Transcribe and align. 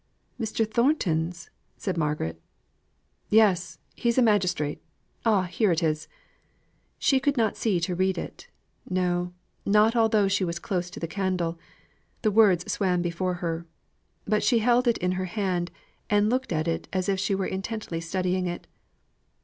"Mr. 0.39 0.67
Thornton's!" 0.67 1.51
said 1.77 1.95
Margaret. 1.95 2.41
"Yes! 3.29 3.77
he's 3.93 4.17
a 4.17 4.23
magistrate 4.23 4.81
ah! 5.25 5.43
here 5.43 5.71
it 5.71 5.83
is." 5.83 6.07
She 6.97 7.19
could 7.19 7.37
not 7.37 7.55
see 7.55 7.79
to 7.81 7.93
read 7.93 8.17
it 8.17 8.47
no, 8.89 9.31
not 9.63 9.95
although 9.95 10.27
she 10.27 10.43
was 10.43 10.57
close 10.57 10.89
to 10.89 10.99
the 10.99 11.05
candle. 11.05 11.59
The 12.23 12.31
words 12.31 12.71
swam 12.73 13.03
before 13.03 13.35
her. 13.45 13.67
But 14.25 14.41
she 14.41 14.57
held 14.57 14.87
it 14.87 14.97
in 14.97 15.11
her 15.11 15.25
hand, 15.25 15.69
and 16.09 16.31
looked 16.31 16.51
at 16.51 16.67
it 16.67 16.87
as 16.91 17.07
if 17.07 17.19
she 17.19 17.35
were 17.35 17.45
intently 17.45 18.01
studying 18.01 18.47
it. 18.47 18.65